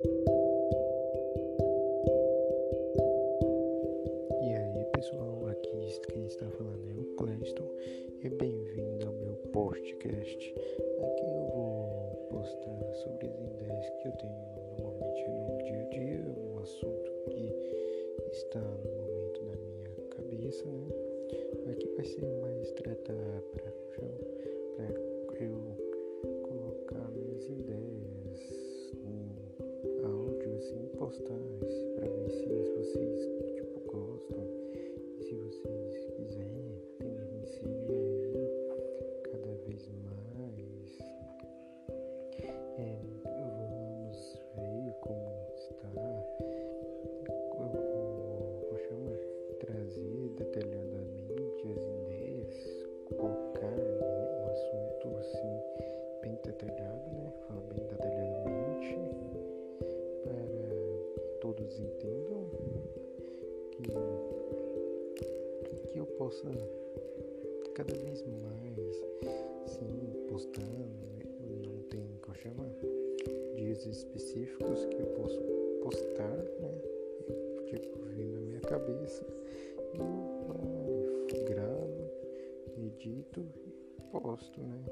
[0.00, 0.06] E
[4.54, 7.68] aí pessoal, aqui quem está falando é o Cleston
[8.22, 10.54] e bem-vindo ao meu podcast.
[11.02, 14.38] Aqui eu vou postar sobre as ideias que eu tenho
[14.78, 17.52] normalmente no dia a dia, um assunto que
[18.30, 20.86] está no momento na minha cabeça, né?
[21.72, 23.72] Aqui vai ser mais tratar para
[25.40, 25.87] eu colocar
[30.98, 31.87] postais
[61.68, 62.46] todos entendam
[63.72, 63.82] que,
[65.92, 66.48] que eu possa
[67.74, 68.96] cada vez mais,
[69.66, 70.88] sim, postando,
[71.66, 72.70] não tem eu chamar
[73.54, 75.40] dias específicos que eu posso
[75.82, 76.80] postar, né?
[77.28, 79.24] Eu, tipo, vem na minha cabeça,
[79.94, 82.10] eu gravo,
[82.78, 84.84] edito e posto, né?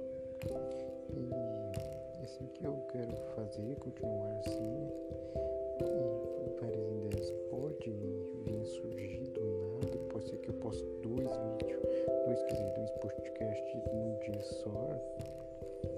[2.21, 5.56] E assim que eu quero fazer, continuar assim.
[5.81, 9.41] E várias ideias pode vir surgir do
[9.75, 11.83] nada, pode ser que eu possa dois vídeos,
[12.25, 14.91] dois, quer dizer, dois podcasts num dia só.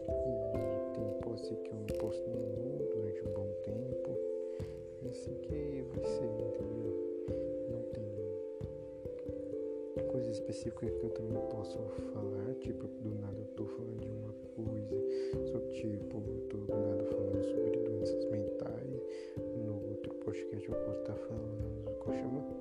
[0.08, 4.10] E pode ser que eu não poste nenhum durante um bom tempo.
[5.04, 6.92] É assim que vai ser, entendeu?
[7.70, 8.08] Não tem
[10.08, 11.78] coisa específica que eu também posso
[12.12, 14.96] falar, tipo, do nada eu tô falando de uma coisa,
[15.52, 17.77] só tipo, eu tô do nada falando sobre
[20.74, 21.22] podcast
[21.86, 22.57] eu posso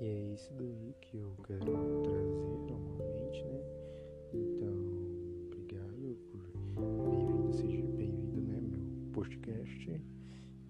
[0.00, 3.60] E é isso daí que eu quero trazer normalmente, né?
[4.32, 4.72] Então,
[5.44, 6.40] obrigado por
[7.10, 10.00] bem-vindo, seja bem-vindo, né, meu podcast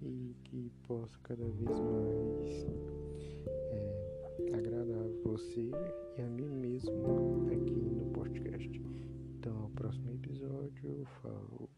[0.03, 2.67] e que possa cada vez mais
[3.47, 5.71] é, agradar você
[6.19, 8.83] e a mim mesmo aqui no podcast.
[9.39, 11.71] Então, ao próximo episódio, falou.